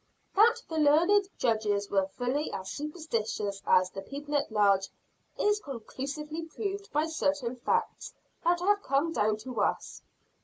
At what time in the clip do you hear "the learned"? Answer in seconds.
0.67-1.29